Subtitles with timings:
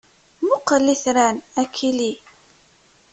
[0.41, 2.11] Mmuqqel itran a Kelly!